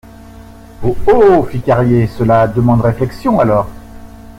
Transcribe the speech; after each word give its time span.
Oh! 0.81 0.97
oh! 1.05 1.43
fit 1.43 1.61
Carrier, 1.61 2.07
cela 2.07 2.47
demande 2.47 2.81
réflexion 2.81 3.39
alors. 3.39 3.69